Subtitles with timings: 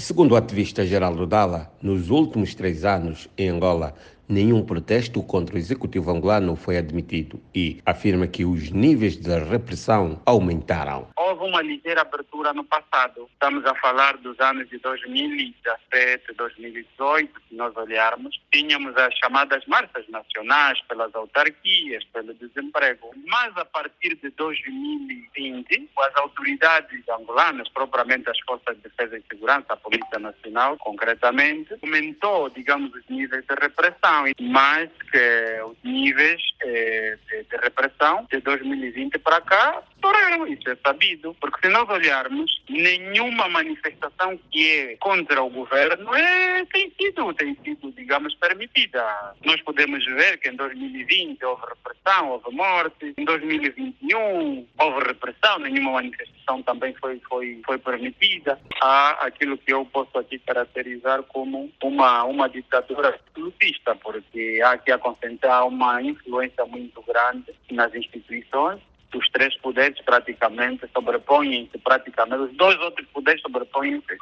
[0.00, 3.94] Segundo o ativista Geraldo Dalla, nos últimos três anos, em Angola,
[4.30, 10.22] nenhum protesto contra o executivo angolano foi admitido e afirma que os níveis de repressão
[10.24, 11.08] aumentaram.
[11.16, 13.28] Houve uma ligeira abertura no passado.
[13.32, 18.40] Estamos a falar dos anos de 2017, 2018, se nós olharmos.
[18.52, 23.10] Tínhamos as chamadas marchas nacionais pelas autarquias, pelo desemprego.
[23.26, 29.66] Mas a partir de 2020, as autoridades angolanas, propriamente as Forças de Defesa e Segurança,
[29.70, 37.16] a Polícia Nacional, concretamente, aumentou, digamos, os níveis de repressão mais que os níveis eh,
[37.26, 40.46] de, de, repressão de 2020 para cá estouraram.
[40.46, 41.34] Isso é sabido.
[41.40, 47.56] Porque se nós olharmos, nenhuma manifestação que é contra o governo é, tem sido, tem
[47.64, 49.02] sido, digamos, permitida.
[49.44, 53.14] Nós podemos ver que em 2020 houve repressão, houve morte.
[53.16, 58.58] Em 2021 houve repressão, nenhuma manifestação também foi, foi, foi permitida.
[58.82, 64.92] Há aquilo que eu posso aqui caracterizar como uma, uma ditadura absolutista, porque há aqui
[64.92, 68.80] a concentrar uma influência muito grande nas instituições.
[69.14, 74.16] Os três poderes praticamente sobrepõem-se, praticamente, os dois outros poderes sobrepõem-se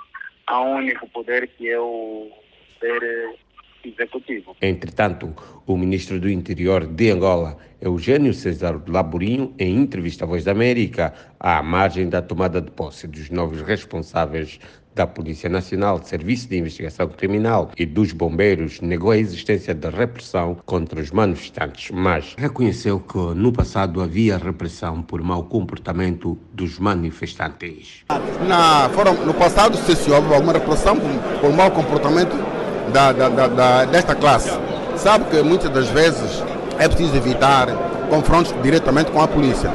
[0.46, 2.32] a um único poder que é o
[2.80, 3.38] poder
[3.84, 4.56] executivo.
[4.60, 5.34] Entretanto,
[5.66, 11.14] o ministro do Interior de Angola, Eugênio César Laborinho, em entrevista à Voz da América,
[11.38, 14.58] à margem da tomada de posse dos novos responsáveis
[14.98, 20.56] da Polícia Nacional, Serviço de Investigação Criminal e dos Bombeiros, negou a existência de repressão
[20.66, 28.04] contra os manifestantes, mas reconheceu que no passado havia repressão por mau comportamento dos manifestantes.
[28.48, 32.57] Na, foram, no passado, se houve alguma repressão por, por mau comportamento
[32.92, 34.50] da, da, da, desta classe.
[34.96, 36.42] Sabe que muitas das vezes
[36.78, 37.68] é preciso evitar
[38.10, 39.70] confrontos diretamente com a polícia.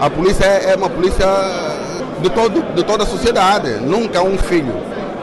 [0.00, 1.26] A polícia é, é uma polícia
[2.22, 3.70] de, todo, de toda a sociedade.
[3.80, 4.74] Nunca um filho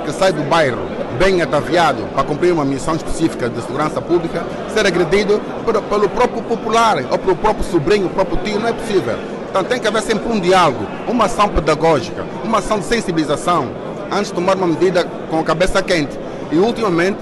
[0.06, 0.80] que sai do bairro
[1.18, 6.44] bem ataviado para cumprir uma missão específica de segurança pública ser agredido por, pelo próprio
[6.44, 9.18] popular ou pelo próprio sobrinho, próprio tio, não é possível.
[9.50, 13.70] Então tem que haver sempre um diálogo, uma ação pedagógica, uma ação de sensibilização,
[14.12, 16.18] antes de tomar uma medida com a cabeça quente.
[16.52, 17.18] E ultimamente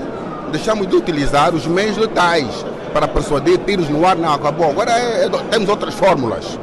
[0.52, 4.70] deixamos de utilizar os meios letais para persuadir tiros no ar, não, acabou.
[4.70, 6.58] Agora é, é, temos outras fórmulas.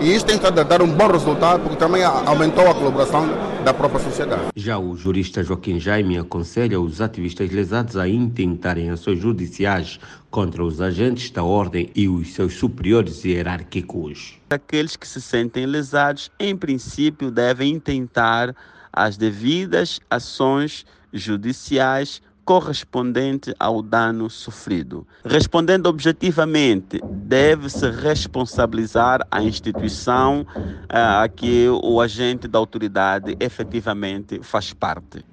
[0.00, 3.28] E isso tem estado a dar um bom resultado porque também aumentou a colaboração
[3.64, 4.44] da própria sociedade.
[4.56, 10.80] Já o jurista Joaquim Jaime aconselha os ativistas lesados a intentarem ações judiciais contra os
[10.80, 14.38] agentes da ordem e os seus superiores hierárquicos.
[14.48, 18.56] Aqueles que se sentem lesados, em princípio, devem intentar
[18.90, 25.06] as devidas ações judiciais correspondente ao dano sofrido.
[25.24, 34.72] Respondendo objetivamente, deve-se responsabilizar a instituição uh, a que o agente da autoridade efetivamente faz
[34.72, 35.24] parte.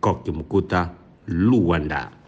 [1.27, 2.26] Luanda.